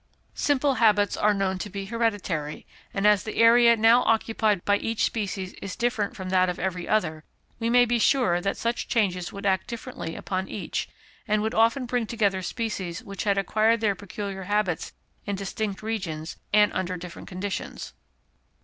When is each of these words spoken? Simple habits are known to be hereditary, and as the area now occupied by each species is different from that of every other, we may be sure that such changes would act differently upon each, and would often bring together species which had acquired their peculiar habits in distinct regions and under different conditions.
Simple 0.33 0.73
habits 0.81 1.15
are 1.15 1.31
known 1.31 1.59
to 1.59 1.69
be 1.69 1.85
hereditary, 1.85 2.65
and 2.91 3.05
as 3.05 3.21
the 3.21 3.37
area 3.37 3.77
now 3.77 4.01
occupied 4.01 4.65
by 4.65 4.77
each 4.77 5.03
species 5.03 5.53
is 5.61 5.75
different 5.75 6.15
from 6.15 6.29
that 6.29 6.49
of 6.49 6.57
every 6.57 6.87
other, 6.87 7.23
we 7.59 7.69
may 7.69 7.85
be 7.85 7.99
sure 7.99 8.41
that 8.41 8.57
such 8.57 8.87
changes 8.87 9.31
would 9.31 9.45
act 9.45 9.67
differently 9.67 10.15
upon 10.15 10.47
each, 10.47 10.89
and 11.27 11.43
would 11.43 11.53
often 11.53 11.85
bring 11.85 12.07
together 12.07 12.41
species 12.41 13.03
which 13.03 13.25
had 13.25 13.37
acquired 13.37 13.79
their 13.79 13.93
peculiar 13.93 14.45
habits 14.45 14.91
in 15.27 15.35
distinct 15.35 15.83
regions 15.83 16.35
and 16.51 16.73
under 16.73 16.97
different 16.97 17.27
conditions. 17.27 17.93